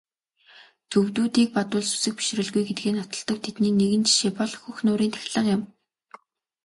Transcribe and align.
Төвөдүүдийг 0.91 1.49
бодвол 1.55 1.85
сүсэг 1.89 2.13
бишрэлгүй 2.17 2.63
гэдгээ 2.65 2.93
нотолдог 2.95 3.37
тэдний 3.41 3.73
нэгэн 3.79 4.03
жишээ 4.07 4.31
бол 4.39 4.53
Хөх 4.61 4.77
нуурын 4.85 5.11
тахилга 5.13 5.51
юм. 5.57 5.61